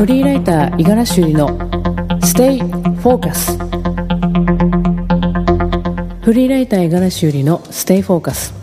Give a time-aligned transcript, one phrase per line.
[0.00, 1.58] フリーライター五十嵐ゆりの
[2.20, 2.58] Stay
[3.02, 3.58] Focus
[6.22, 8.54] フリーライター五十嵐ゆりの Stay Focus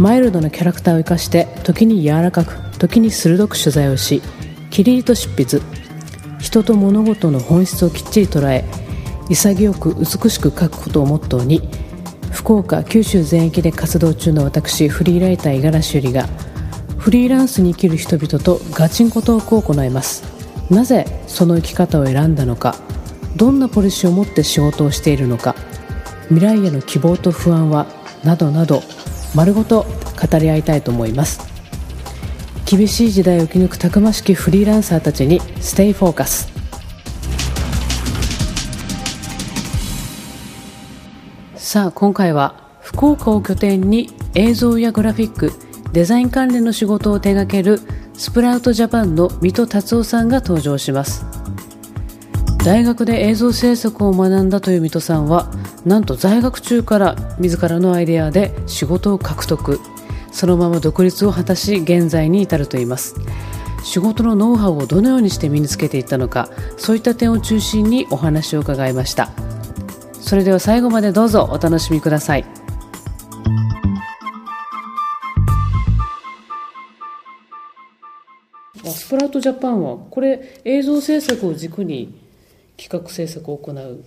[0.00, 4.20] マイルドなキャラクターを生かして時に柔らかく時に鋭く取材をし
[4.72, 5.62] キリリと執筆。
[6.40, 8.64] 人と物事の本質をきっちり捉え
[9.28, 11.60] 潔く美しく書くことをモットーに
[12.32, 16.28] 福岡九州全域で活動中の私フリーライター五十嵐ゆりが
[17.00, 20.22] フリーランスに生きる人々とガチンコトークを行います。
[20.68, 22.76] なぜその生き方を選んだのか。
[23.36, 25.56] どんなポリシーを持って仕事をしているのか。
[26.28, 27.86] 未来への希望と不安は。
[28.22, 28.82] などなど。
[29.34, 29.86] 丸ごと
[30.30, 31.40] 語り合いたいと思います。
[32.66, 36.52] 厳しい時代を生き抜くたくましきフリーランサーたちに stay focus。
[41.56, 45.52] さあ今回は福岡を拠点に映像やグラフィック
[45.92, 47.80] デザイン関連の仕事を手掛ける
[48.14, 51.24] スプラウトジャパンの水戸達夫さんが登場します。
[52.64, 55.50] 大学で映像制作を学んだという水戸さんは
[55.84, 59.80] なんと在学中から自らのアイデアで仕事を獲得。
[60.30, 63.16] そのまま独立を果たし現在に至るといいます。
[63.82, 69.30] 仕事のノウハウをどのようにして身につけていったのかそういった点を中心にお話を伺いました。
[70.20, 72.59] それでは最後までどうぞお楽しみください。
[79.10, 82.14] プラウトジャパンはこれ映像制作を軸に
[82.76, 84.04] 企画制作を行う。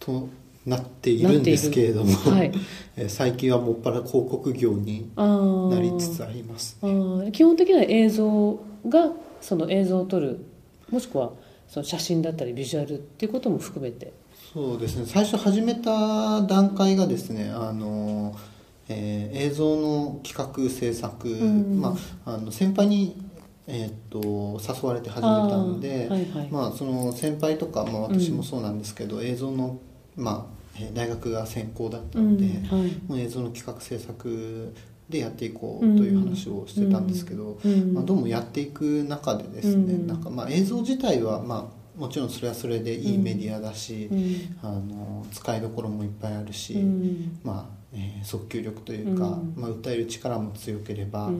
[0.00, 0.30] と
[0.64, 2.52] なっているんですけれども、はい、
[3.08, 6.78] 最近はもっぱら広告業になりつつあります。
[6.82, 10.38] ね、基本的には映像がその映像を撮る
[10.90, 11.32] もしくは
[11.68, 14.12] その写真だったりビジュアルっていうことも含めて。
[14.54, 15.04] そうですね。
[15.06, 18.34] 最初始めた段階がですねあの、
[18.88, 23.27] えー、映像の企画制作、うん、まあ、あの先輩に
[23.70, 29.78] えーと、誘われて始めたので、はいはい、まあ、その先輩とか、まあ、私もそうなんですけど、うん、映像の、
[30.16, 34.74] まあ、大学が専攻だったので、うんはい、もう映像の企画制作
[35.10, 44.08] でやっていこうという話をしてたんですけど、うん、まあ、どうもやっていく中でですね、なんかまあ映像自体は、まあ、もちろんそれはそれでいいメディアだし、
[44.62, 46.74] あの使いどころもいっぱいあるし、
[47.42, 51.30] まあえー、訴求力というか、まあ、訴える力も強ければ、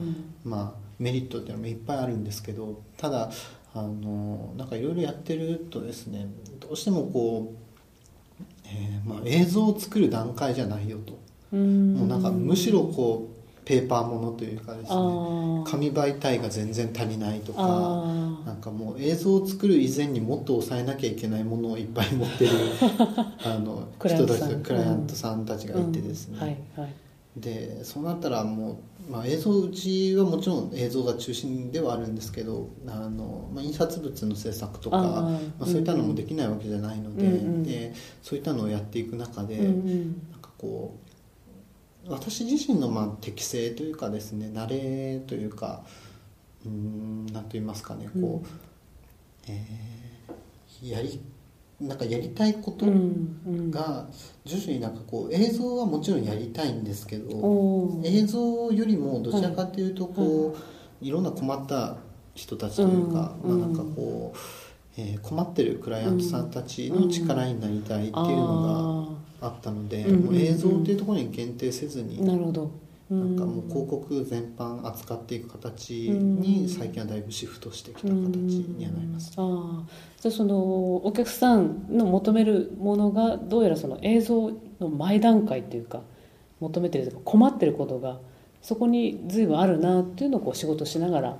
[0.43, 3.31] まあメリットっていうのもいっぱいあるんですけどただ
[3.73, 6.27] あのなんかいろいろやってるとですね
[6.59, 11.17] どうしてもこう、えーまあ、映像を作る段階じゃないよと。
[11.55, 14.95] もうなんかむしろこうペーパーものというかですね
[15.65, 17.61] 紙媒体が全然足りないとか
[18.45, 22.51] なんかもう映像を作る以前にもっと抑えなきゃいけないものをいっぱい持ってる
[23.45, 26.41] あの人たちクライアントさんたちがいてですね、うん。
[26.41, 27.08] はいはい
[27.39, 40.97] でそうなったらもう、まあ、映像うちはもちろん映像が中心ではあるんですけどあの、まあ、印刷物の制作とかまあ、そういったのもできないわけじゃないのでうんうん、でそういったのをやっていく中で、うんうん、なんかこ
[42.07, 45.83] う私自身のまあ適性というかですね慣れというか
[46.65, 48.45] うん何と言いますかねこう、うん、
[49.47, 51.21] えー、やり
[51.81, 54.07] なんかやりたいことが
[54.43, 60.55] 徐々になんかこう映像はもちろんやりたいんですけど映像よりもどちらかというとこ
[61.01, 61.09] うい。
[61.09, 61.95] ろんな困った
[62.35, 64.37] 人たちというかまあなんかこう
[64.97, 72.19] え困ってるクライアントさんたちの力になりたいっていうのがあったのでもう映像っていうところに限定せずに。
[73.09, 79.33] なんかもう広告全般扱っていく形に最近はだいぶシフトしてきた形にはなります。
[79.35, 79.83] あ
[80.19, 80.57] じゃあその
[81.05, 86.03] お客さんの求めるものがどうやらその映像の前段階っていうか
[86.59, 88.19] 求めてるとか困ってることが
[88.61, 91.37] そこに随分あるなっていうのをこう仕事しながら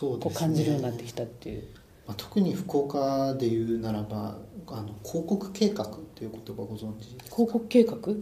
[0.00, 1.64] こう感じるようになってきたっていう。
[2.06, 4.36] まあ、特に福岡で言うならば
[4.66, 7.36] あの広告計画っていう言葉ご存知ですか？
[7.36, 8.14] 広告計画、はい、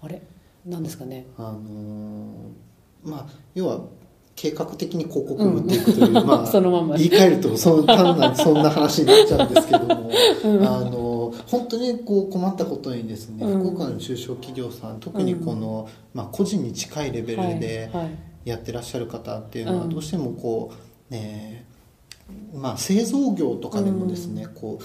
[0.00, 0.22] あれ？
[0.66, 1.26] なんですかね。
[1.36, 3.80] あのー、まあ要は
[4.36, 6.96] 計画的に広告を売っていくという、うん、まあ そのまま。
[6.96, 10.10] 言い換えるとそ単なるそんな話になっちゃうんですけども、
[10.44, 17.90] うん、あの本当にこう困ったことにですね、うん、福岡の中小企業さん特にこの、まあ、個人に近いレベルで
[18.44, 20.72] やってらっしゃる方っていうのはどうしてもこ
[21.10, 21.64] う、ね
[22.54, 24.84] まあ、製造業とかでもですね、こう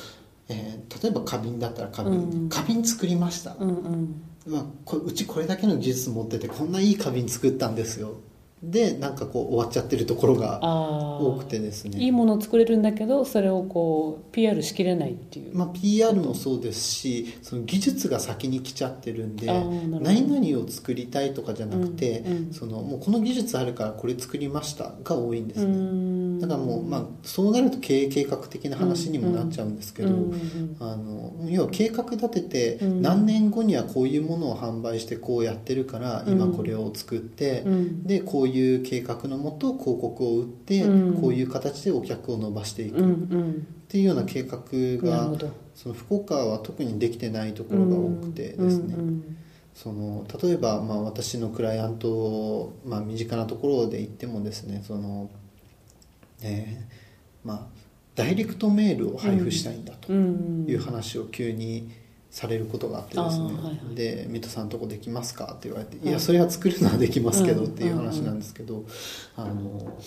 [0.52, 8.16] えー、例えば花瓶だったら花瓶、花瓶作りました、うんうんまあ、こうちこれだけの技術持っててこんないい花瓶作ったんですよ。
[8.62, 12.00] でなんかこう終わっちゃってるところが多くてですね。
[12.00, 15.56] いいものを作れるんだけどそれをこう PR しきれないっていう。
[15.56, 26.42] まあ PR もそうですしその技術が先に来ちゃってるんで何々を作りたいとかじゃなくて、うんうん、そのもうこの技術あるからこれ作りましたが多いんですね。
[26.42, 30.10] だだからもう、まあ、そうなると経営計画的な話にもなっちゃうんですけど、
[30.80, 37.64] あの要は計画立てて、何年後にはこういうものを販売してこうやってるから今これを作って、
[38.04, 41.22] でこういう計画のもと広告を打って、うん。
[41.22, 43.00] こういう形でお客を伸ばしていく。
[43.00, 43.68] っうんうん。
[43.88, 45.50] ていうような計画なるがほど。
[45.76, 49.38] その福岡は特にできてないところが多くてですね、うん
[49.74, 55.30] その例えば、まあ、私のクライアント、まあ、身近なところで言ってもですねその、
[56.44, 57.62] えーまあ、
[58.14, 60.70] ダイレクトメールを配布したいんだとうんうん。
[60.70, 61.90] いう話を急に
[62.32, 63.96] されることがあってですね、はいはい。
[63.96, 66.10] で「水戸さんとこできますか?」って言われて「はい。
[66.10, 68.86] いやそれは作るのはできますけど」うんっていう話なんですけど、
[69.36, 69.98] あの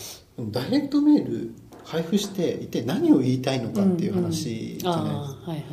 [0.50, 1.50] ダイレクトメール
[1.84, 5.64] 配布して一体何を言いたいのかっていう話じゃないです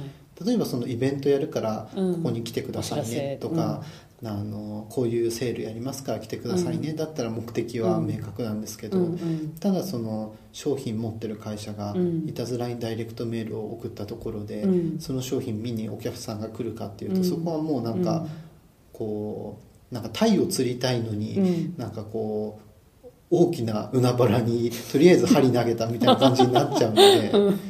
[0.42, 0.46] か。
[0.46, 2.16] 例えばそのイベントやるからうん。
[2.16, 3.84] ここに来てくださいねとか、
[4.22, 6.12] あのこういうセールやりますか？
[6.12, 6.96] ら来てくださいね、うん。
[6.98, 9.56] だったら目的は明確なんですけど、うんうん。
[9.62, 12.28] ただその商品持ってる会社がうん。
[12.28, 15.00] いたずらにダイレクトメールを送ったところで、うん。
[15.00, 17.24] その商品見にお客さんが来るかっていうと、うん。
[17.24, 18.28] そこはもうなんか、
[18.92, 21.74] こうなんか鯛を釣りたいのに、うん。
[21.78, 22.60] なんかこ
[23.06, 27.69] う大きな海原にとりあえず針投げたみたいな感じになっちゃうので。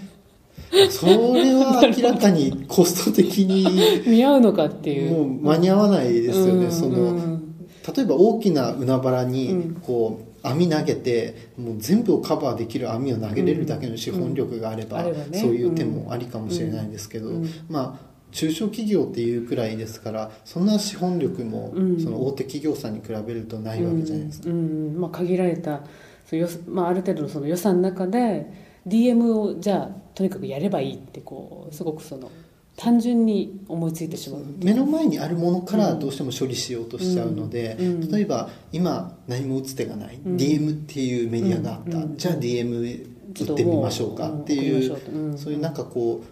[0.90, 3.66] それは 明らかにコスト的に
[4.08, 5.12] 見合うのかっていう。
[5.12, 7.56] もう間に合わないですよね、うんその、うん。
[7.96, 9.78] 例えば大きな海原うにん。
[9.82, 15.04] こう網投げてもう全部をカバーできる網を投げれるだけの資本力があれば,、
[15.34, 17.50] そういう手もありかもしれないですけど、うん。
[17.70, 22.00] まあ中小企業っていうくらいですからそんな資本力もうん。
[22.00, 24.50] その大手企業さんに比べるとないわけじゃないですか。
[24.50, 25.82] まあ、限られた
[26.30, 32.32] そうよ、まあ、ある程度のその予算の中で DM をじゃあとにかくやればいいってこうすごくその
[32.76, 37.86] 単純に思いついてしまう目の前にあるものからどうしても処理しようとしちゃうので、うん。
[37.86, 40.38] うん例えば今何も打つ手がない、うん。
[40.38, 42.04] DM っていうメディアがあった、うん。
[42.04, 42.18] うん。
[42.18, 43.06] じゃあ DM
[43.38, 44.98] 打ってみましょうかっていう
[45.38, 46.24] そういうなんかこ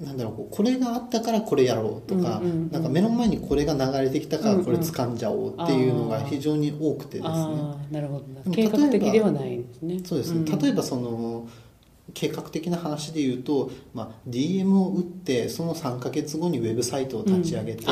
[0.00, 2.40] うなんだろうこれがあったからこれやろうとか、
[2.70, 7.28] なんか目の前にこれが流れてきたからこれ掴んじゃおうっていうのが非常に多くてですね。
[7.90, 10.00] なるほど計画的ではないんですね。
[10.04, 10.58] そうですね、ん。
[10.58, 11.46] 例えばその
[12.14, 17.86] 計画的な話で言うと、まあ、DM を打ってその3か月後にウェブサイトを立ち上げて、うん。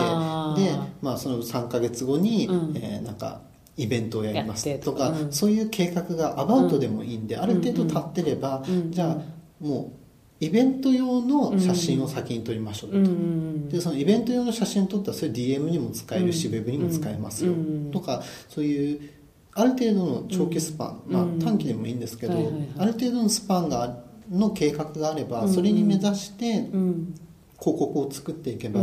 [0.56, 0.72] で、
[1.02, 2.76] まあ、その3か月後に、うん。
[2.76, 3.42] えーなんか
[3.76, 5.32] イベントをやりますとかうん。
[5.32, 8.92] そういう計画がアバウトでもいいんで、ある程度立ってれば、うん。
[8.92, 9.18] じゃあ
[9.58, 9.92] も
[10.40, 12.98] うイベント用の写真を先に撮りましょうと。
[12.98, 13.06] うん。
[13.06, 13.68] うん。
[13.68, 16.54] でそのイベント用の写真を撮ったらそれ DM にも使えるし、うん。
[16.54, 17.90] ウェブにも使えますよ、うん。
[17.90, 19.10] とかそういう
[19.54, 21.12] ある程度の長期スパン、うん。
[21.12, 22.34] まあうん、短期でもいいんですけど、
[22.78, 27.14] ある程度のスパンがの計画があればうんそれに目指してうん。
[27.62, 28.80] 広告を作っていけば、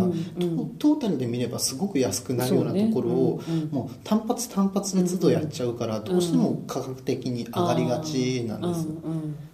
[0.77, 3.41] トトータルで見ればすごく安くなるようなところを、
[3.71, 8.87] もう単発単発で都度やっちゃうから、どうしても価格的に上がりがちなんです、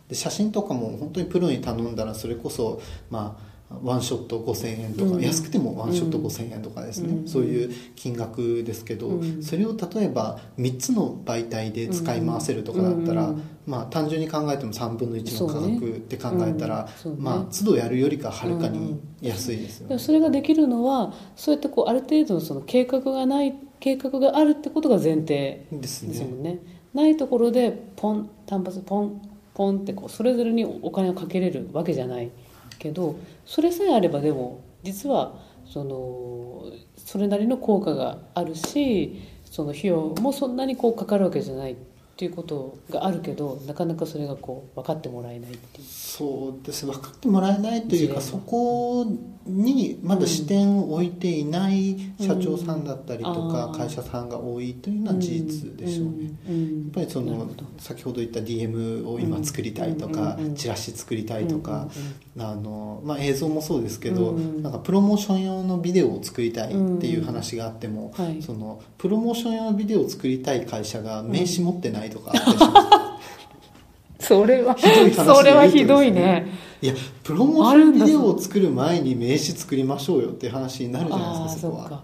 [0.10, 5.22] で写真とかも本当にプロに頼んだらそれこそまあワンショット5000円とか、うん。
[5.22, 7.28] 安くてもワンショット5000円とかですね、うん。
[7.28, 9.44] そういう金額ですけど、うん。
[9.44, 13.44] それを例えば3つの媒体で使い回せるとかだったら、うん。
[13.66, 17.12] まあ、単純に考えても3分の1の価格って考えたら、ね。
[17.12, 17.18] ね。
[17.18, 20.00] まあ都度やるよりかはるかに安いですよね。
[20.00, 26.26] それができるのはそうやってこうある程度のその計画がない計画があるってことが前提ですもね。
[26.26, 26.60] んね。
[26.94, 29.22] ないところでポン単発ポン
[29.54, 32.32] ポンってこうそれぞれにお金をかけれるわけじゃない
[32.84, 36.66] けどそれさえあればでも実はその
[36.98, 41.76] それなりの効果があるしその費用もそんなにこうかかるわけじゃないっ
[42.16, 45.88] ていうことがあるけどなかなかそれがこう分かってもらえないっていう。
[45.88, 49.06] そうです分かってもらえないというかそこ
[49.46, 56.24] にまだ視点を置いていない社長さんだったりとか会社さんが多いというのは事実でしょうね。
[56.24, 57.48] やっぱりその
[57.78, 61.88] 先ほど言った DM を今作りたいとかチラシ作りたいとか
[62.36, 68.42] うんあの、まあ、映像もそうですけどうんなんかプロモーション用のビデオを作りたいっていう話があってもはい。
[68.42, 72.88] そのプロモーション用のビデオを作りたい会社が名刺持ってないとかあったりします
[74.24, 76.48] それはひどいそれはひどいね。
[76.82, 82.04] いやプロモーションビデオを作る前に名刺作りましょうよっていう話になるじゃあないあですかそこは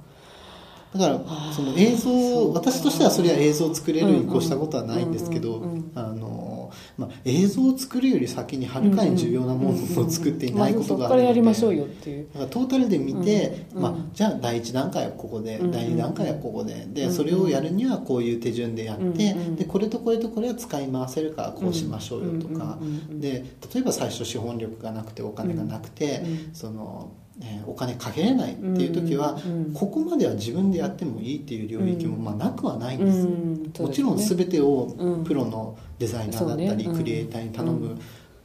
[0.95, 12.27] だからその映像私としてはそれは映像を作れるに越したことはないんですけどあの、まあ、映像を作るより先にはるかに重要なものを作っていないことがあるやりましょうよっていう。
[12.33, 22.79] だからトータルで見て、うんまあ、じゃあ第1段階はここで、うん第2段階はここでで、うんそれをやるにはこういう手順でやって、うんでこれとこれとこれは使い回せるからこうしましょうよとか、
[23.11, 26.55] で例えば最初資本力がなくてお金がなくて、うん。
[26.55, 29.37] そのえーお金かけれないっていう時は、
[29.73, 35.23] ここまでは自分でやってもいいっていう領域もまあなくはないんです、もちろん全てをうん。
[35.23, 37.97] プロのデザイナーだったり、クリエイターに頼む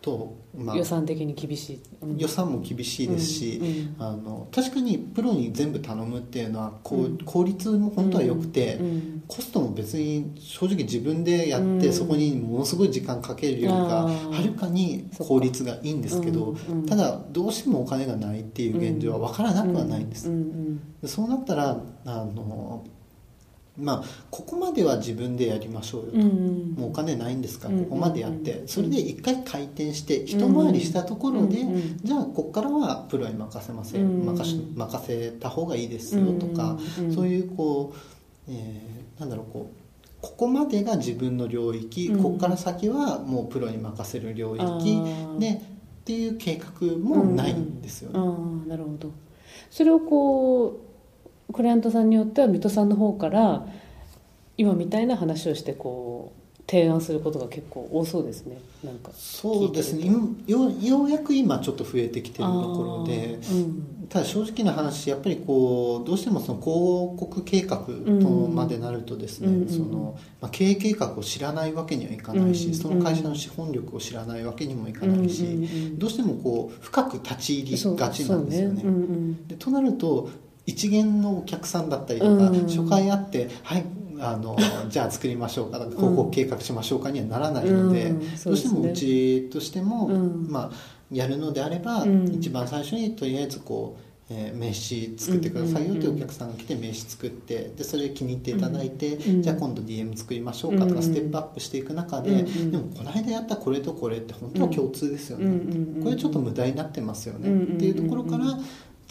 [0.05, 2.19] と、まあ予、算的に厳しい、うん。
[2.19, 3.61] 予算も厳しいですし、
[3.99, 7.19] うんあの確かにプロに全部頼むっていうのはこう、うん。
[7.19, 11.93] 効率も本当は良くて、うんコストも別に正直自分でやって、うん。
[11.93, 16.55] そこにものすごい時間かけるよりかはるかに効率がいいんですけど、
[16.87, 20.31] ただどうしてもお金がないっていう現状は分からなくはないんです、
[21.07, 22.85] そうなったらあの
[23.77, 31.65] まあここまでは自分でやりましょうよと、もうお金ないんですからうんここまでやって、うんそれで一回回転して一回りしたところで、
[32.03, 36.79] じゃあここからはプロに任せませ、うん任し任せた方がいいですよとか、
[37.15, 37.99] そういうこう、
[38.49, 39.85] えーなんだろうこう
[40.21, 42.23] ここまでが自分の領域、うん。
[42.23, 45.03] ここから先はもうプロに任せる領域
[45.39, 45.61] でっ
[46.05, 48.19] ていう計画もないんですよね。
[48.19, 49.13] ああなるほど。
[49.71, 50.84] それをこう
[51.53, 53.67] クライアントさんによっては水戸さんの方から
[54.57, 58.57] 今みたいな話をしてこう提案することが結構多そうですね。
[58.83, 60.07] なんかそうですね。
[60.47, 64.07] よようやく今ちょっと増えてきてるところでうん。
[64.09, 67.79] ただ正直な話やっぱりこうどうしてもその広告計画
[68.21, 78.81] とまでなるとですね、うんうんそのまあ、経営計画を知らないわけにはいかないし、うんその会社の資本力を知らないわけにもいかないし、うんどうしてもこう深く立ち入りがちなんですよね。
[78.81, 79.49] そうそううんうん。
[79.49, 80.31] でとなると
[80.67, 82.63] 一元のお客さんだったりとか、うん。
[82.67, 83.85] 初回会って「はい
[84.21, 84.57] あの
[84.89, 90.47] じゃあ作りましょうか」とか「広告計画しましょうか」にはならないので、うんどそううしてもうちとしても、うん。
[90.49, 90.71] まあ、
[91.13, 92.35] やるのであれば、うん。
[92.35, 105.49] 一番最初にとりあえずこう、えー名刺作ってくださいよってうんお客さんが来て名刺作ってでそれ気に入っていただいて、うんじゃあ今度 DM 作りましょうかとかうんステップアップしていく中で、うんでもこの間やったこれとこれって本当は共通ですよね、う
[106.01, 108.59] んこれちょっと無駄になってますよね、っていうところから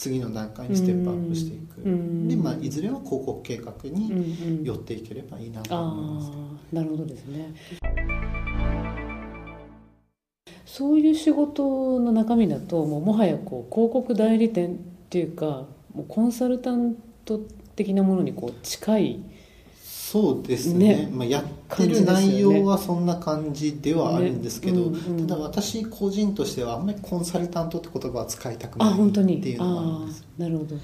[0.03, 2.27] 次の段階にステップアップしていく、うん。
[2.27, 4.63] で、まあ、いずれは広告計画うんにうん。
[4.65, 6.31] 寄っていければいいなとあ思います、
[6.73, 7.53] あなるほどですね。
[10.65, 14.77] そういう仕事の中身だともうもはやこう広告代理店っ
[15.09, 15.45] ていうか
[15.93, 17.39] もうコンサルタント
[17.75, 19.19] 的なものにこう近い
[20.13, 21.07] そうですね。
[21.07, 21.09] ね。
[21.11, 21.43] まあ、やっ
[21.75, 25.27] てる内容はそんな感じではあるんですけど、ねうんうん。
[25.27, 30.23] ただ私個人としてはあんまりコンサルタントって言葉は使いたくないっていうのがあるんあです。
[30.37, 30.75] あなるほど。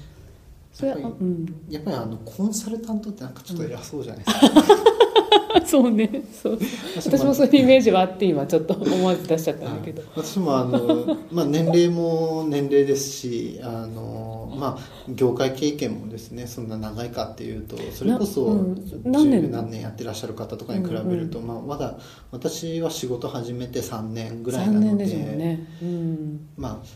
[0.74, 1.56] それはやっぱあうん。
[1.70, 4.48] やっぱりあのコンサルタントってなんかちょっと偉そうじゃないですか、
[5.66, 6.24] そうね。
[6.32, 6.60] そう。
[6.96, 10.04] 私もそういうイメージはあって今ちょっと思わず出しちゃったんだけど。
[10.16, 18.66] 私もあの、 まあ、年齢も年齢ですしあの、まあ、業界経験もですねそんな長いかっていうとそれこそ
[19.06, 21.98] 十何年やってらっしゃる方とかに比べると、まあ、まだ
[22.32, 25.68] 私は仕事始めて3年ぐらい3なのでね。
[25.82, 26.40] うん。
[26.58, 26.88] まあ、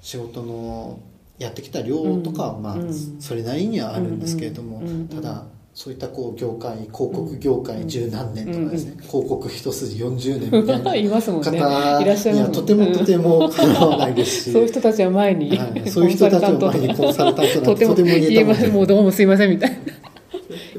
[0.00, 1.00] 仕事の
[1.38, 3.20] やってきた量とかは、まあうん。
[3.20, 4.82] それなりにはあるんですけれども、
[5.14, 5.44] ただ
[5.78, 14.50] そういったこう業界広告業界十何年とかですね、広告一筋40年みたいな いますもん方ねいらっしゃいますもんにはとてもとてもかなわないですし。
[14.50, 19.80] そういう人たちは前に、はいそういう人たちを前にコンサルタントなんてとてもとても言えまたもうどうもすいませんみたいない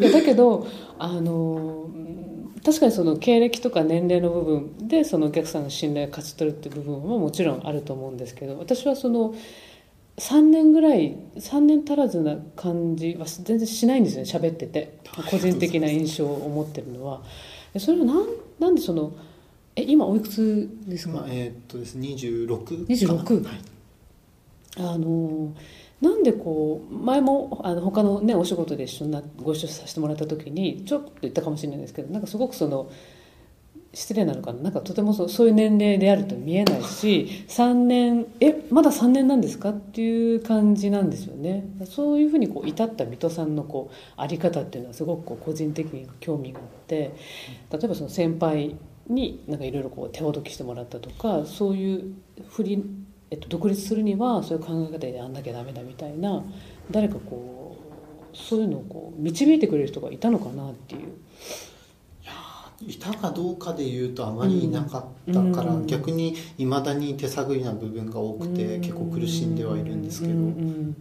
[0.05, 9.33] やだけどあのうん確かにその経歴とか年齢の部分でそのお客さんの信頼を勝ち取るっていう部分はもちろんあると思うんですけど私はその
[10.19, 14.99] 3年ぐらい3年足らずな感じは全然しないんですよね喋ってて。
[15.29, 17.21] 個人的な印象を持ってるのは。
[17.77, 18.25] それはなん
[18.59, 19.13] なんでその
[19.75, 23.61] え今おいくつですか、まあ、えーっとですね26 26はい。
[24.77, 25.53] あの
[26.01, 32.89] なんでこう前もあの他のねお仕事で一緒になご一緒させてもらった時にちょっと言ったかもしれないですけどなんかすごくその
[33.93, 34.61] 失礼なのかな？
[34.61, 39.69] なんかとてもそうそういう年齢であると見えないし3年えまだ3年なんですか？
[39.69, 41.65] っていう感じなんですよね。
[41.85, 47.15] そういうふうにこう至った水戸さんのこうあり方っていうのはすごくこう個人的に興味があって
[47.71, 48.75] 例えばその先輩
[49.07, 52.13] になんかいろいろこう手ほどきしてもらったとかそういう
[52.49, 52.83] 振り
[53.31, 56.43] えっと、独立するにはそういう考え方でやんなきゃダメだみたいな
[56.89, 57.77] 誰かこ
[58.33, 61.13] うそういうのをこう導いてくれる人がいたのかなっていう。
[62.87, 65.87] いたかどうかで言うとあまりいなかったから、うん。
[65.87, 68.81] 逆にいまだに手探りな部分が多くて、うん。
[68.81, 70.93] 結構苦しんではいるんですけど、うん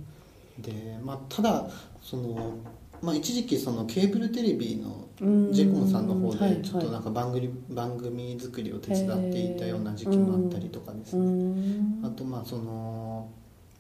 [0.58, 1.70] でまあ、ただ
[2.02, 2.56] その、
[3.00, 5.52] まあ、一時期そのケーブルテレビのうん。
[5.52, 12.00] ジェコンさんの方はいでちょっとなんか番組,、番組作りを手伝っていたような時期もあったりとかですうね、ん。
[12.04, 13.28] あとまあその、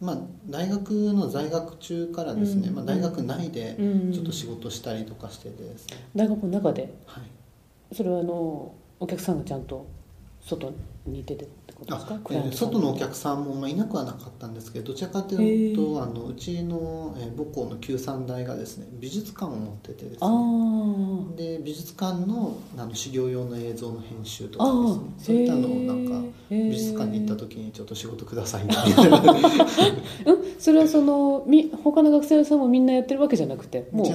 [0.00, 2.74] まあ、大学の在学中からですね、うん。
[2.74, 4.12] まあ、大学内でうん。
[4.12, 6.92] ちょっと仕事したりとかしててですね、大学の中で？
[7.06, 7.24] はい
[7.92, 9.86] それはあのお客さんがちゃんと
[10.40, 10.72] 外
[11.06, 12.14] に出てってことですか？
[12.14, 16.02] あクライアントさん外のお客さんも、まあ、いなくはなかったんですけどどちらかというへとー。
[16.02, 20.34] あのうちの、えー母校の旧三大がですね美術館を持っててですあね。
[20.34, 25.04] あで美術館のあの修行用の映像の編集とかですね。
[25.18, 29.18] そういったのをなんか美術館に行った時にちょっと仕事くださいみたいな。
[30.26, 30.38] うん。
[30.58, 34.06] それはそのみ他の学生さんもみんなやってるわけじゃなくてもう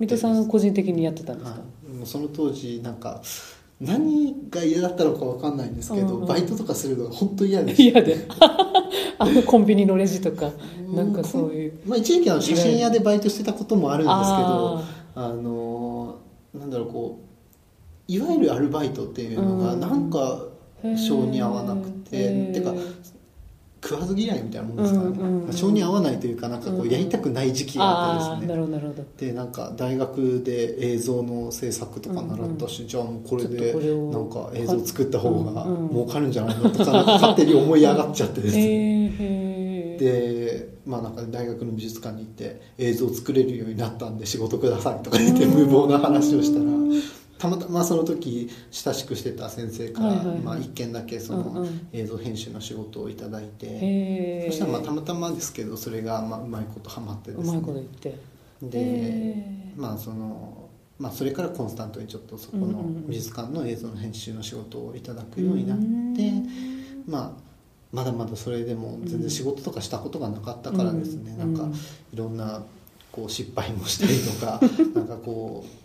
[0.00, 3.22] 水戸さん個人的にやってたんですか、はい、もうその当時なんか
[3.80, 6.26] 何が嫌だったのかわかんないんですけど、うんうん。
[6.26, 8.28] バイトとかするのが本当嫌で嫌で。
[9.18, 10.50] あのコンビニのレジとか
[10.92, 11.80] なんかそういう。
[11.86, 14.84] まあ、一時期は写真屋でバイトしてたこともあるんですけどあ
[15.14, 16.18] あの
[16.52, 17.20] なんだろうこ
[18.08, 19.80] ういわゆるアルバイトっていうのがうん。
[19.80, 22.74] なんかー性に合わなくててか
[23.86, 25.44] 食わず嫌いみたいなもんですからね、うんうんうん。
[25.44, 26.90] まあ性に合わないというかなんかこうんううん。
[26.90, 28.54] やりたくない時期があってですね。
[28.56, 29.04] るほどなるほど。
[29.18, 38.40] でなんか大学で映像の制作とか習ったし、じゃあもうこれでなんか映像作った方がうんうん儲かるんじゃないのとかなんか勝手に思い上がっちゃって。
[38.40, 39.98] ですへねーへー。
[39.98, 46.64] でまあなんか大学の美術館に行って映像作れるようになったんで仕事くださいとか言って無謀な話をしたら
[47.44, 57.48] たまたまその時親しくしてた先生から、まあ、一件だけその映像編集の仕事をいただいて、そしたらまあたまたまですけどそれがまあうまいことハマってですね。
[57.50, 58.18] うまいこと言って。
[58.62, 59.46] で
[59.76, 65.78] まあそのまあそれからコンスタントにちょっとそこの美術館の映像の編集の仕事をいただくようになっ
[66.16, 66.32] て、
[67.06, 67.44] まあ
[67.92, 71.76] まだまだそれでも全然仕事とかしたことがなかったからですね、うんなんか
[72.12, 72.62] いろんな
[73.12, 74.60] こう失敗もしたりとか
[74.98, 75.83] なんかこう、まあ、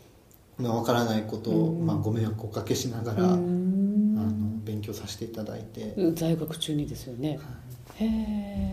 [0.68, 1.86] 分からないことを、うん。
[1.86, 7.38] まあ、ご迷惑をおかけしながら、うあんの勉強させていただいて、在学中にですよね。
[7.38, 7.48] はい。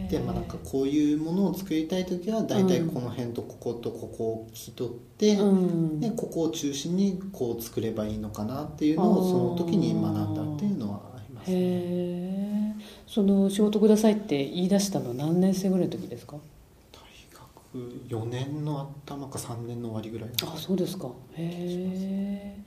[0.09, 6.01] でまあなんかこういうものを作りたい時は大体この辺とこことここを切り取って、うん。
[6.01, 12.77] でここを中心にこう作ればいいのかなっていうのをその時に学んだっていうのはあります、ね、
[13.09, 16.37] その仕事くださいって言い出したのは何年生ぐらいの時ですか？
[18.09, 21.09] 4年の頭か3年の終わりぐらいあそうですか。
[21.35, 22.63] へえ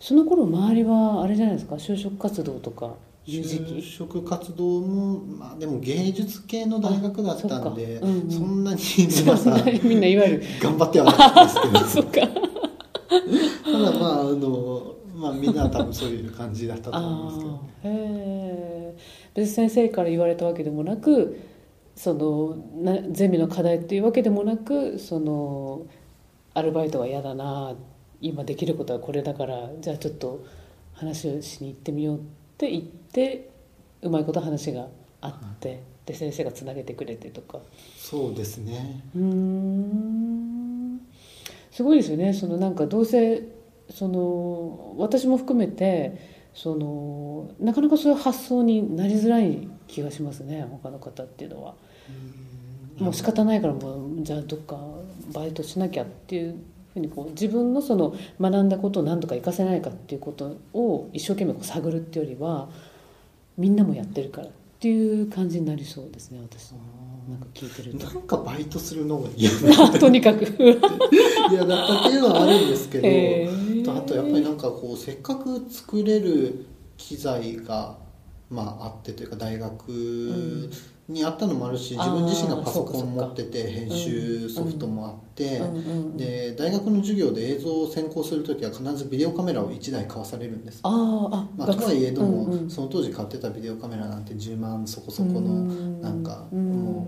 [0.00, 1.76] その頃周りはあれじゃないですか？
[1.76, 2.94] 就職活動とか
[3.26, 3.82] 就期？
[3.82, 8.30] 職活動もまあでも芸術系の大学だったんであそうんうん。
[8.30, 10.42] そんなに皆さん みんないわゆる。
[10.60, 11.50] 頑張ってはなかったで
[11.88, 12.26] すけど。
[12.26, 12.30] た
[13.92, 17.50] だまああのまあみんなは多分そういう感じだったと思いますけど。
[17.50, 17.90] ああへ
[18.94, 18.96] え
[19.34, 21.38] 別に先生から言われたわけでもなく
[21.94, 25.86] そのなゼミの課題っていうわけでもなくその
[26.54, 27.74] アルバイトは嫌だな
[28.20, 30.44] 今できることはこれだからじゃあちょっと
[30.94, 32.20] 話をしに行ってみようっ
[32.58, 33.50] て言って
[34.02, 34.88] うまいこと話が
[35.20, 37.58] あって、で先生がつなげてくれてとか。
[37.96, 39.02] そうですね。
[39.14, 41.00] うーん。
[41.70, 42.32] すごいですよね。
[42.32, 43.42] そのなんかどうせ
[43.88, 46.18] その私も含めて
[46.54, 51.74] そのなかなかそういう発想になりづらい気がしますね他の方っていうのは。
[52.98, 54.76] もう仕方ないからもうじゃあどっか
[55.32, 56.56] バイトしなきゃっていう
[56.92, 62.68] ふうにこう自分のその学んだことを何とか活かせないかっていうことを一生懸命こう探るっていうよりは
[63.56, 68.06] みんなもやってるからっていう感じになりそうですね私なんか聞いてると。
[68.06, 70.44] なんかバイトするのが嫌な とにかく。
[71.50, 73.96] 嫌だったっていうのはあるんですけどへー。
[73.96, 77.96] あとやっぱりなんかこうせっかく作れる機材が
[78.52, 80.70] まああってというか大学
[81.08, 85.60] にあったのもあるし、うん自分自身がパソコン持ってて編集ソフトもあって、
[86.16, 90.80] で大学の授業で映像を専攻する時は必ずビデオカメラを1台買わされるんです。
[90.82, 97.06] あまあ、とはいえども、その当時買ってたビデオカメラなんて10万そこそこのうんなんかうんも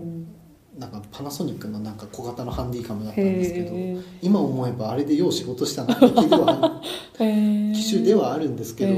[0.77, 6.81] うなんかパナソニックのなんか小型のハンディカムだったんですけど今思えばあれでよう仕事したなって気では
[7.19, 7.73] へー。
[7.75, 8.93] 機種ではあるんですけど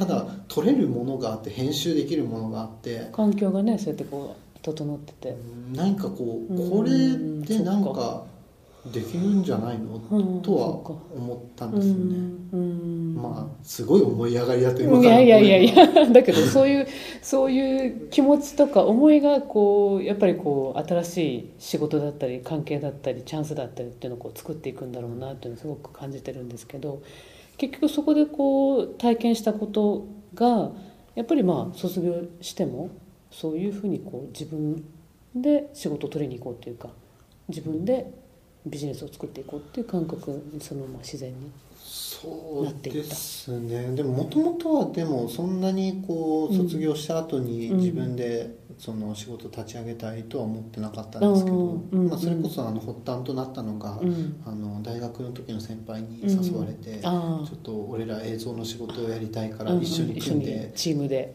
[0.00, 3.08] ただ撮れるものがあって編集できるものがあって。
[3.12, 5.36] 環境がねそうやってこう整ってて。
[5.74, 6.90] 何かこううんこれ
[7.46, 8.24] でなんか
[8.90, 10.00] できるんじゃないの？
[10.10, 10.68] うんとは
[11.14, 12.00] 思ったんですよね。
[12.52, 15.08] うんまあすごい思い上がりだと今いか。
[15.10, 16.06] らやいやいやいや。
[16.10, 16.86] だけどそういう
[17.20, 27.02] そういう気持ちとか思いがこうやっぱりこう新しい仕事だったり関係だったりチャンスだったりっていうのをこう作っていくんだろうなっていうのをすごく感じてるんですけど
[27.60, 30.70] 結局そこでこう体験したことが
[31.14, 32.88] やっぱりまあ卒業しても
[33.30, 34.82] そういうふうにこう自分
[35.34, 36.88] で仕事を取りに行こうっていうか
[37.48, 38.10] 自分で
[38.64, 41.50] ビジネスを作っていこうっていう感覚にそのまま自然に。
[41.92, 43.96] そうですね。
[43.96, 47.76] でももともとはでもそんなにこう卒業した後にうん。
[47.78, 52.08] 自分でその仕事立ち上げたいとは思ってなかったんですけど、うん。
[52.08, 54.40] まあ、それこそあの発端となったのが、うん。
[54.46, 59.82] あの大学の時の先輩に誘われて、ちょっと俺ら映像の仕事をやりたいからうん。
[59.82, 61.34] 一緒に組んで、チームで。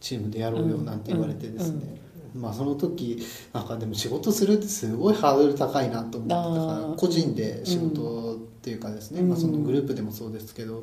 [0.00, 2.00] チームでやろうよなんて言われてですね、
[2.36, 10.80] まあその時なんかでも仕事するってすごいハードル高いなと思ってたから個人で仕事っていうかですね、まあ、そのグループでもそうですけどや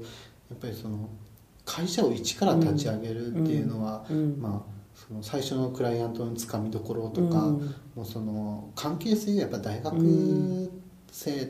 [0.55, 1.09] っぱりその
[1.65, 4.05] 会社を一から立ち上げるっていうのは、
[4.39, 4.73] まあ
[5.07, 7.47] その最初のクライアントのつかみどころとか、
[7.95, 10.69] もうその関係性がやっぱ大学
[11.11, 11.47] 生っ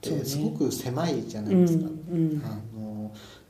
[0.00, 1.88] てすごく狭いじゃないですか。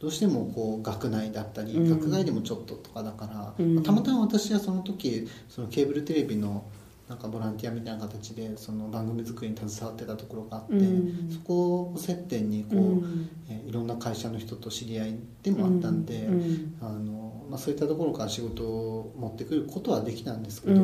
[0.00, 6.64] どうしてもこう学内だったり、学外でもちょっととかだから、まあ、たまたま私はその時そのケーブルテレビの
[7.10, 20.80] なんかボランティアみたいな形でその番組作りに携わってたところがあって、うん、そこを接点にこう、うん、えいろんな会社の人と知り合いでもあったんで、うん、あのまあ、そういったところから仕事を持ってくることはできたんですけど、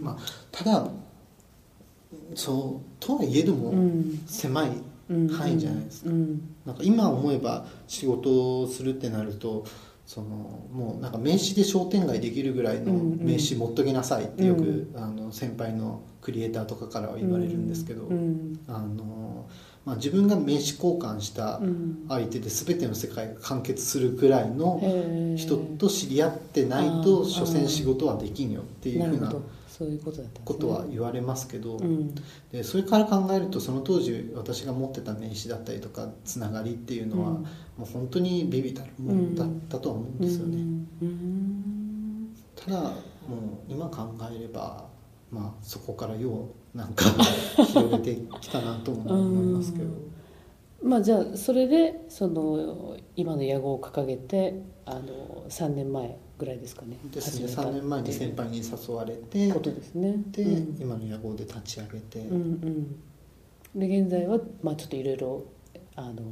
[0.00, 0.16] まあ、
[0.50, 0.88] ただ
[2.34, 3.74] そうとはいえども
[4.26, 4.70] 狭い
[5.08, 6.10] 範囲じゃないですか,、
[6.66, 9.64] なんか今思えば仕事をするってなると
[10.06, 10.26] その
[10.72, 18.08] もうなんか名刺で商店街できるぐらいの名刺持っときなさいってよく、あの先輩のクリエイターとかからは言われるんですけど、
[18.68, 19.46] あの
[19.88, 21.60] まあ、自分が名刺交換した
[22.10, 24.82] 相手で全ての世界が完結するぐらいの
[25.38, 29.32] 人と知り合ってないと所詮仕事はできんよっていうふうな
[30.44, 32.14] ことは言われますけど、うん、
[32.52, 37.48] でそれから考えるとその当時私が持ってた名刺だったりとかつながりっていうのは、うん、も
[37.80, 40.56] う本当にビビたるものだったとは思うんですよね、
[41.00, 42.92] うん、ただもう
[43.72, 44.84] 今考えれば
[45.30, 47.04] まあそこからようなんか
[47.64, 50.08] 広げてきたなと思いますけど。
[50.80, 56.96] まあ、じゃあそれでその今の屋号を掲げてあの3年前ぐらいですかね。
[57.12, 57.46] ですね。
[57.46, 60.14] 3年前に先輩に誘われてことですね。
[60.30, 62.36] で、うん、今の屋号で立ち上げて、うん
[63.74, 65.44] うん、で現在は、まあ、ちょっといろいろ
[65.96, 66.22] あの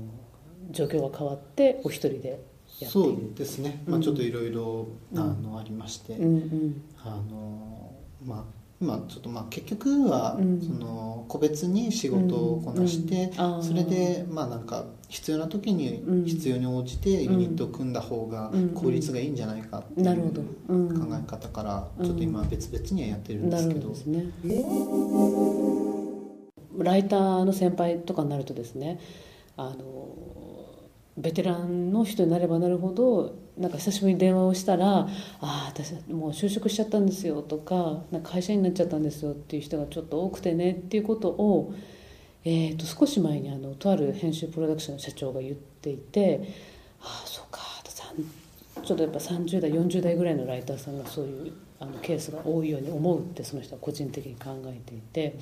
[0.71, 2.39] 状況が変わってお一人でやっ
[2.79, 7.93] てそうですね、まあ、ちょっといろいろありまして、うんうん、あの
[8.25, 20.33] まあ今ちょっとまあ結局はその個別に仕事をこなして、それでまあなんか必要な時に必要に応じてユニットを組んだ方が効率がいいんじゃないかっていう
[20.69, 23.95] 考え方からちょっと今別々にはやってるんですけど。
[26.79, 29.01] ライターの先輩とかになるとですね
[29.57, 30.46] あの
[31.17, 35.09] ベテランの人になればなるほどなんか久しぶりに電話をしたら「あ
[35.41, 41.73] あ私もう就職しちゃったんですよ」とか「なんか会社員になっちゃったんですよ」っていう人がちょっと多くてねっていうことを、
[42.45, 46.43] えー、と少し前にあのとある編集プロダクションの社長が言っていて
[47.01, 47.61] 「ああそうか」
[48.85, 55.37] ちょっとやっぱ30代40代ぐらいのライターさんがそういうあのケースが多いように思うってその人は個人的に考えていて。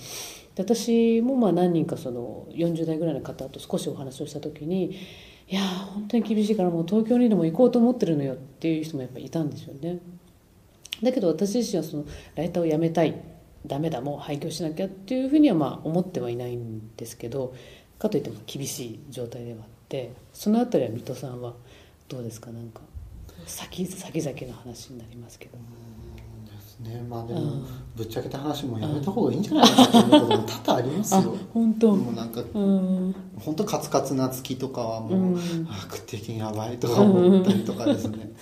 [0.57, 4.97] 私もまあ何人かその40代ぐらいの方と少しお話をした時に
[5.55, 10.01] いや本当に厳しいからもう東京にでも行こうと思ってるのよっていう人もやっぱいたんですよね
[11.01, 13.14] だけど私自身はそのライターを辞めたい
[13.64, 17.55] ダメだもう廃業しなきゃっていうふうにはまあ思ってはいないんですけど
[18.01, 21.55] かといっても厳しい状態ではあってその辺りは水戸さんは
[22.09, 22.51] どうですか？
[22.51, 22.81] なんか
[23.47, 25.57] 先々の話になりますけど。
[26.81, 27.05] ね。
[27.09, 27.63] まあでも
[27.97, 31.37] ぶっちゃけた話もやめた方がいいんじゃないかと思うことも多々ありますよ。
[31.53, 31.95] 本当。
[31.95, 38.33] もうなんか、うん、本当カツカツな月とかはもう、うん、悪的やばいとか思ったりとかですね、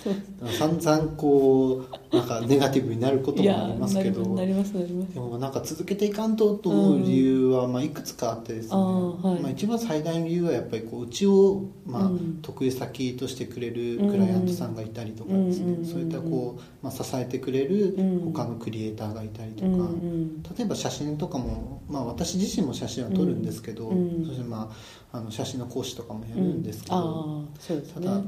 [0.41, 4.23] うん、散々こうなんかネガティブになることもありますけど。
[4.35, 5.13] なりますなります。
[5.13, 17.95] でもなんか続けていかんとと思う理由は、まあ、いくつかあってですね、はい、まあ、一番最大の理由はやっぱりこううちを、まあ得意先としてくれるクライアントさんがいたりとかですね、そういったこう、まあ、支えてくれる
[18.31, 24.71] 他のクリエイターがいたりとか、うんうん、例えば写真とかも、まあ、私自身も写真は撮るんですけど、うん、そして、ま
[25.11, 27.77] あ、あの写真の講師とかもやるんですけど、うん。
[27.77, 28.21] ね、ただ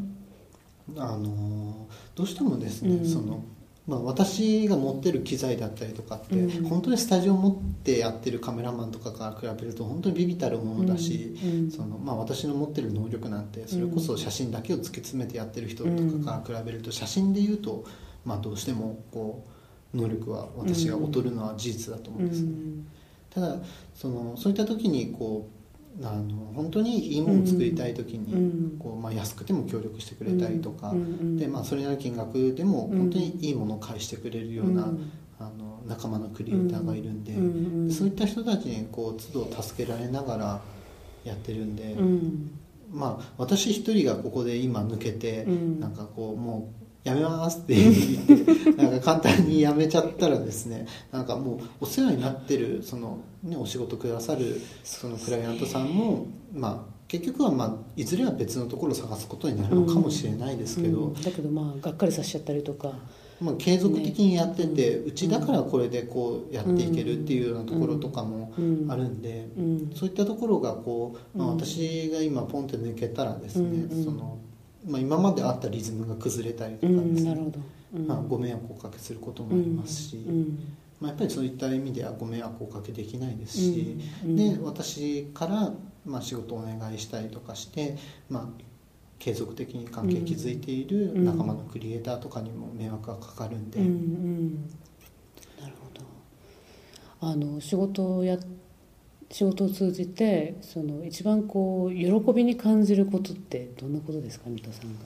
[0.98, 3.44] あのどうしてもですね、その
[3.88, 15.90] まあ、私が持ってる機材だったりとかって、うん、本当にスタジオ持ってやってるカメラマンとかから比べると本当にビビたるものだし、うん、そのまあ、私の持ってる能力なんてそれこそ写真だけを突き詰めてやってる人と
[16.26, 17.86] かから比べると写真でいうと、
[18.26, 19.55] まあ、どうしてもこう。
[19.96, 22.42] 能力は私が劣るのは事実だと思うんです。
[22.42, 22.52] ね、
[23.30, 23.58] ただ
[23.96, 30.94] そのそういった時にこうあの本当にいいものを作りたい時にこう、まあ、安くても協力してくれたりとか、
[31.38, 34.90] でまあ、それなり金額でも本当にいいものを返してくれるような、
[35.40, 40.62] あの仲間のクリエイターがいるんで、そういった人たちにこう都度助けられながら
[41.24, 41.96] やってるんで、
[42.92, 47.94] まあ私一人がここで今抜けて、なんかこうもうやめますって言っ
[48.26, 62.92] てなんか簡単にやめちゃったらですねなんかもうお世話になってるその、ね、お仕事くださるそのクライアントさんも、まあ、結局は、まあ、いずれは別のところを探すことになるのかもしれないですけど、うんだけどまあがっかりさせちゃったりとか。
[63.42, 68.54] まあ、継続的にやってて、うちだからこれでこうやっていけるっていうようなところとかも
[68.88, 69.92] あるんで、うん。
[69.94, 71.60] そういったところがこう、まあ、うん。
[71.60, 74.04] 私が今ポンって抜けたらですね、うんうん。
[74.06, 74.40] その
[74.88, 77.60] まあ、今まであったリズムが崩れたりとかうんですね、なるほど、
[77.96, 78.08] うん。
[78.08, 80.60] まあ、ご迷惑をおかけすることもありますし、うん
[81.00, 85.72] まあ、やっぱりそういった意味ではご迷惑をおかけできないですし、うんで私から、
[86.06, 87.98] まあ、仕事をお願いしたりとかして、
[88.30, 88.64] まあ、
[89.20, 94.56] 継続的に関係築いているうん仲間のクリエイターとかにも迷惑がかかるんで、うんうん。
[95.60, 96.06] なるほど。
[97.22, 98.38] あの仕事をや
[99.32, 105.00] 仕事を通じてその一番こう喜びに感じることってどんなことですか三田さんが？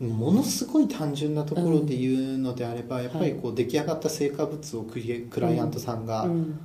[0.00, 0.08] うーん。
[0.10, 6.60] ものすごい単純なところで言うのであれば、やっぱりこう出来上がった成果物をクリエクライアントさんがうん。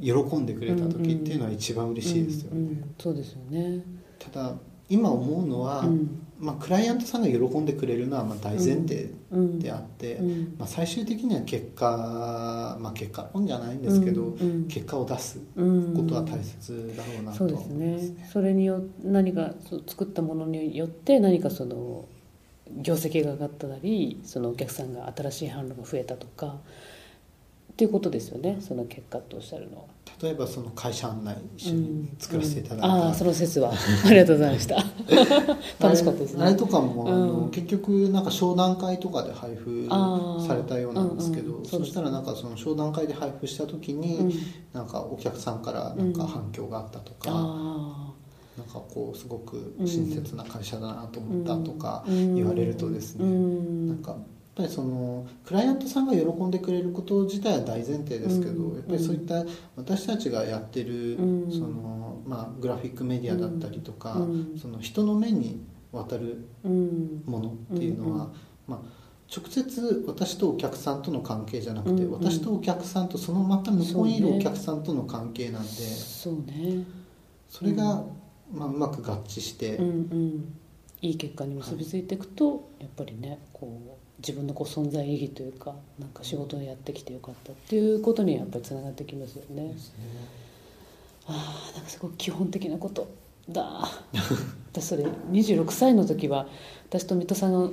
[0.00, 2.94] 喜んでくれた時っていうのは一番嬉しいですよね、うんうん。
[2.98, 3.84] そうですよね。
[4.18, 4.54] ただ
[4.88, 9.58] 今思うのは、うんまあ、クライアントさんが喜んでくれるのはまあ大前提うん。
[9.60, 10.56] であって、うん。
[10.58, 14.40] まあ、最終的には結果、まあ、結果論じゃないんですけど、うん。
[14.40, 14.66] うん。
[14.66, 15.94] 結果を出すうん。
[15.94, 18.28] ことは大切だろうなとはそうですね。
[18.32, 19.54] それによ何か
[19.86, 22.06] 作ったものによって何かその
[22.76, 26.56] 業績が上がったりそのお客さんが新しい販路が増えたとか
[27.72, 29.84] っていうことですよねその結果とおっしゃるのは。
[30.22, 32.92] 例えばその会社案内一緒に作らせていただいた、うん。
[32.92, 33.72] ああその説は。
[34.06, 34.76] ありがとうございました。
[35.80, 36.44] 楽しかったですね。
[36.44, 37.50] あれとかも、あのうん。
[37.50, 39.88] 結局なんか商談会とかで配布
[40.46, 41.66] されたようなんですけど、うんうん。
[41.66, 44.32] そしたらなんかその商談会で配布した時に、うん。
[44.72, 48.12] なんかお客さんからなんか反響があったとか、あ
[48.56, 52.34] なんかこうすごく親切な会社だなと思ったとかうん。
[52.36, 53.88] 言われるとですね、うん。
[53.88, 54.16] なんか
[54.54, 58.76] ぱりそのクライアントさんが喜んでくれること自体は大前提ですけど、うん。
[58.76, 59.44] やっぱりそういった
[59.76, 61.50] 私たちがやってる、うん。
[61.50, 64.58] そのまあ、グラフィックメディアだったりとか、うん。
[64.60, 67.22] その人の目に渡るうん。
[67.26, 68.32] ものっていうのは、うん
[68.68, 68.80] まあ、
[69.34, 72.24] 直接私とお客さんとの関係じゃなくて、うんうん。
[72.24, 76.84] 私とお客さんとそのまた向こうにいるお客さんとの関係なんでそうね。
[77.48, 78.04] それが、
[78.52, 80.54] まあ、うまく合致して、うんうん。
[81.02, 83.88] いい結果に結びついていくと、やっぱりねこう
[84.26, 89.62] 自分のこう存在意義というかなんか仕事をやってきてよかったっていうことにやっぱりつながってきますよね。
[89.64, 89.74] ね
[91.26, 93.08] ああなんかすごい基本的なこと
[93.48, 93.88] だ。
[94.72, 96.46] 私それ26歳の時は
[96.88, 97.72] 私と水戸さんの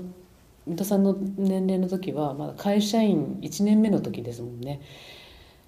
[0.66, 4.82] 水戸さんの年齢の時はまだ会社員1年目の時ですもんね。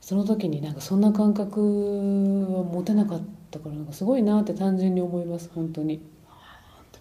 [0.01, 6.01] その時になんかそんな感覚は持てなかったからなんかすごいなって単純に思います本当に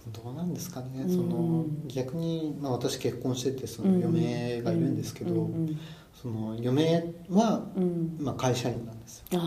[0.08, 1.10] どうなんですかね、うん。
[1.10, 5.78] その逆に、まあ、私結婚しててその嫁がいるんですけど、うんうん
[6.20, 8.18] その嫁は、うん。
[8.20, 9.40] まあ、会社員なんですよ。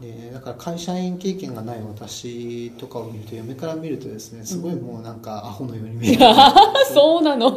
[0.00, 6.20] でだから会社員経験がない私とかを見ると嫁から見るとですねすごいもうなんかアホのように見える、
[6.92, 7.50] そうなの？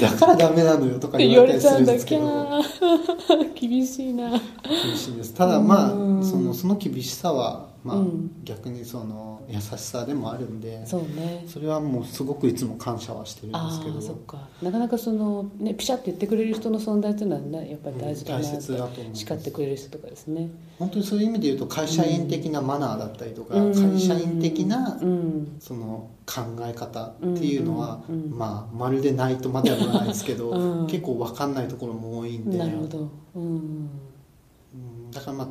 [0.00, 2.62] だからダメなのよとか言言わわれたりするんだですけど。
[3.54, 4.30] 厳しいな。
[4.30, 4.40] 厳
[4.96, 5.34] しいです。
[5.34, 6.20] ただまうん。
[6.20, 8.30] あそのその厳しさは、まあうん。
[8.44, 11.44] 逆にその優しさでもあるんでそうね。
[11.46, 13.98] それはもうすごくいつも感謝はしてるんですあけど。
[13.98, 14.48] あそっか。
[14.62, 20.48] なかなかそのねピシャって言ってくれる人の存在っていうのはねやっぱり大事だなうん大切だと思叱ってくれる人とかですね。
[20.78, 23.72] 本当にそういう意味で言うと会社員的なマナーだったりとか、うん。
[23.74, 25.56] 会社員的なうん。
[25.60, 28.14] その考え方っていうのは、うん。
[28.14, 28.22] うん。
[28.24, 28.38] うん。
[28.38, 30.86] まあまるでないとまでは言わないですけど、うん。
[30.86, 32.58] 結構分かんないところも多いんで。
[32.58, 33.10] なるほど。
[33.34, 33.44] うん。
[33.44, 33.48] う
[34.76, 35.10] ん。
[35.12, 35.48] だからまあ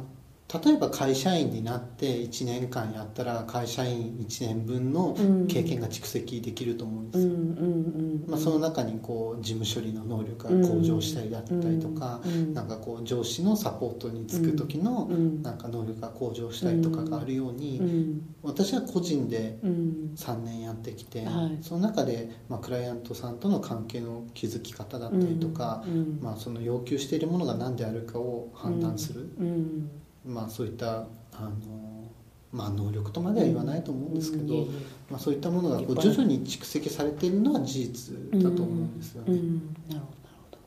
[0.54, 5.16] 例えば会社員になって1年間やったら会社員1年分の
[5.48, 18.36] 経験が蓄積できると思うんですよ、うんうんうんまあ、その中にこう事務処理の能力が向上したりだったりとか、うんなんかこう上司のサポートに就く時のうんなんか能力が向上したりとかがあるように、うん。
[18.44, 20.14] 私は個人でうん。
[20.16, 21.58] 3年やってきて、はい。
[21.62, 29.90] その中で、まあ、クライアントさんとの関係の築き方だったりとか、うんまあ、その要求しているものが何であるかを判断する、うん
[30.26, 32.10] まあ、そういったあの、
[32.52, 34.68] まあ、能力とまでは言わないと思うんですけど、
[35.10, 39.34] まあ、そういったものがこう徐々に蓄積されているのは事実だと思うんですよね。
[39.34, 39.50] なるほど
[39.90, 40.58] なるほど。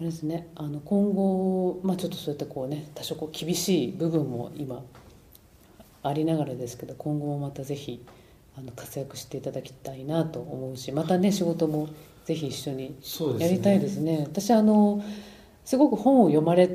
[0.00, 4.82] れですねあの今後、まあ、ちょっとそういったこうね多少こう厳しい部分も今
[6.02, 8.04] ありながらですけど今後もまたぜひ
[8.56, 11.88] あの活躍していただきたいなと思うしまたね仕事も
[12.24, 12.96] ぜひ一緒に
[13.38, 14.24] やりたいですね。
[14.28, 15.02] 私あの
[15.64, 16.68] すごく本を読まれ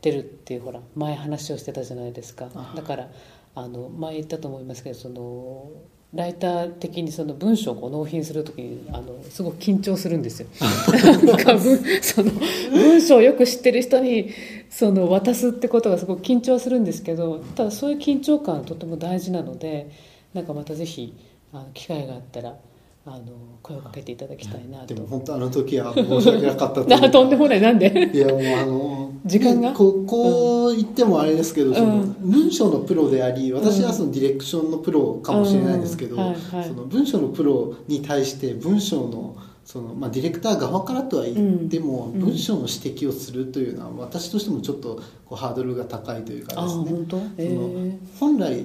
[0.00, 2.48] てるっていうほら前話をしてたじゃないですか。
[2.54, 3.08] あだから
[3.54, 5.70] あの前言ったと思いますけどその
[6.14, 10.48] ライター的にその文章を納品するときにあのすごく緊張するんですよ。
[12.00, 12.30] その
[12.70, 14.30] 文章をよく知ってる人に
[14.70, 19.90] その渡すってことがすごく緊張するんですけどただそういう緊張感はとても大事なので
[20.32, 21.12] なんかまたぜひ
[21.52, 22.56] あの機会があったら
[23.14, 24.94] あの声をかけていただきたいなと。
[24.94, 27.60] でも本当あの時は申し訳なかったと なとんでもない。
[27.60, 28.10] なんで？
[28.12, 29.70] いやもうあの時間が？
[29.70, 32.16] ねここう言ってもあれですけど、そのうん。
[32.20, 36.22] 文章のプロであり私はそのディレクションのプロかもしれないですけど、うん。
[36.22, 36.68] はいはい。
[36.68, 42.20] その文章のプロに対して文章のその、まあ、ディレクター側からとは言っても、うん。
[42.20, 46.84] 文章の指摘をするというのは私としてもちょっとこうハードルが高いというかあですね。
[46.84, 47.20] 本当？
[47.36, 48.64] えそのー本来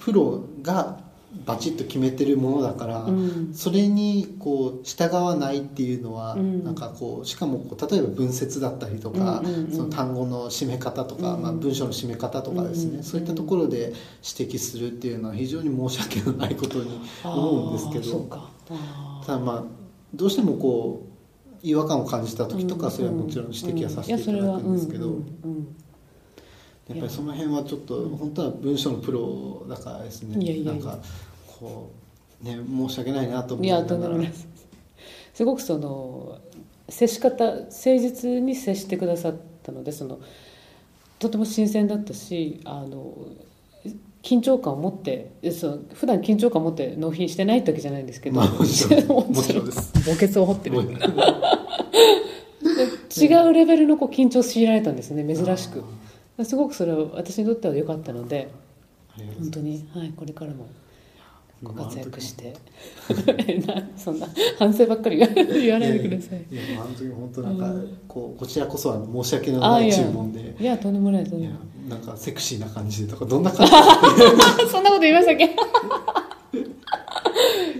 [0.00, 0.98] プロが
[1.46, 3.54] バチッと決めてるものだから、うん。
[3.54, 6.64] それにこう従わないっていうのは、うん。
[6.64, 9.72] なんかこうしかもこう例えば文節だったりとか、うんうんうん。
[9.72, 13.92] その単語の締め方とか、うんまあ、文章の締め方とかですね、うんそういったところで
[14.38, 18.28] 指摘するっていうのは非常に申し訳のないことに思うんですけど
[19.26, 19.64] ただまあ
[20.14, 21.10] どうしてもこう
[21.62, 25.06] 違和感を感じた時とか、それはもちろん指摘はさせていただくんですけど。
[25.06, 25.76] うんうんうんうん
[26.90, 30.44] やっぱりその辺はちょっと本当は文章のプロだからですね。
[30.44, 30.98] いやいやなんか
[31.46, 31.92] こ
[32.42, 34.48] うね申し訳ないなと思いやとんでもないです。
[35.34, 36.38] すごくその
[36.88, 40.18] 接し方誠実に接してくださったのでその
[41.20, 43.14] とても新鮮だったしあの
[44.22, 49.66] 緊張感を持ってその普段緊張感を持って納品してないってわけじゃないんですけど、まあもちろん ちろん。
[49.66, 49.92] です。
[50.10, 50.76] 墓穴を掘ってる
[53.16, 55.84] 違うレベルのこう緊張を強いられたんですね珍しく
[56.44, 58.50] すごくそれは私にとっては良かったので
[59.38, 60.68] 本当に、はい、これからも
[61.62, 62.54] ご活躍して。
[63.66, 64.26] な そんな
[64.58, 66.46] 反省ばっかり 言わないでください。
[66.50, 67.98] いやいやあの時本当なんか、うん。
[68.08, 70.56] こうこちらこそあの申し訳のない注文で。
[70.58, 71.90] いやとんでもないとんでもない。
[71.90, 73.72] なんかセクシーな感じでとかどんな感じ
[74.70, 75.50] そんなこと言いましたっけ？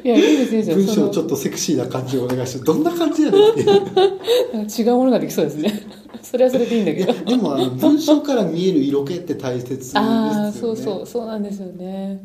[0.02, 5.82] いやいいですいいです文章ちょっっとセクシーな感じでお願いしてどんな感じやねんっ違うものができそうですね
[6.30, 7.24] それはそれでいいんだけど。
[7.24, 10.08] でもあの 文章から見える色気って大切ですよね。
[10.08, 12.20] ああそうそうそうなんですよね。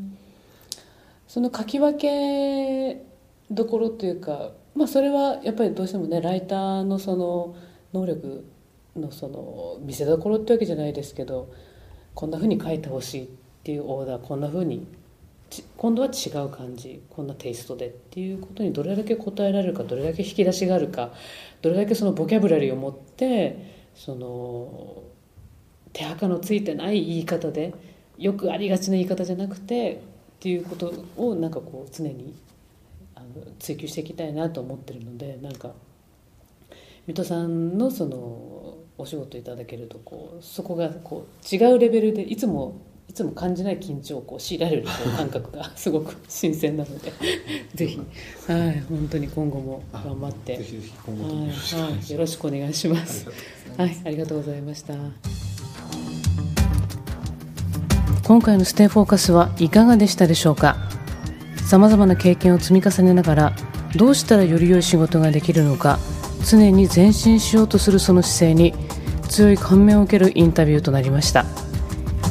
[1.28, 3.02] その書き分け
[3.50, 7.56] どころというかまあそれはやっぱりどうしてもねライターのその
[7.94, 8.46] 能力
[8.96, 11.50] のその見せどころってわけじゃないですけど
[12.14, 13.28] こんなふうに書いてほしいっ
[13.64, 14.86] ていうオーダーこんなふうに
[15.50, 21.12] ち今度は違う感じこんなテイストでっていうことにどれだけ答えられるかどれだけ引き出しがあるか
[21.64, 25.04] どれだけそのボキャブラリーを持ってその
[25.94, 27.74] 手垢のついてない言い方で
[28.18, 29.98] よくありがちな言い方じゃなくてっ
[30.40, 32.36] ていうことをなんかこう常に
[33.16, 33.28] あの
[33.60, 35.72] 追求していきたいなと思ってるのでなんか
[37.08, 47.14] 水戸さんのそのお仕事いただけるとこうそこがこう違うレベルでいつもいつも感じない緊張をこう強いられるこう感覚が すごく新鮮なので
[47.76, 48.00] ぜひ、
[48.48, 53.28] はい、本当に今後も頑張ってぜひぜひ今後ともよろしくお願いします
[53.78, 54.94] はい、ありがとうございました。
[58.24, 60.78] 今回のステイフォーカスはいかがでしたでしょうか？
[61.68, 63.56] さまざまな経験を積み重ねながら、
[63.96, 66.00] どうしたらより良い仕事ができるのか、
[66.44, 68.74] 常に前進しようとするその姿勢に
[69.30, 71.46] 強い感銘を受けるインタビューとなりました。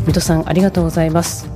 [0.07, 1.55] 水戸さんありがとうございます。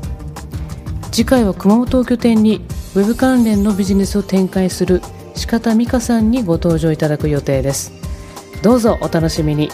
[1.19, 5.03] 次回は熊本を拠点にウェブ関連のビジネスを展開する
[5.49, 7.93] 鹿田美香さんにご登場いただく予定です
[8.63, 9.69] どうぞお楽しみに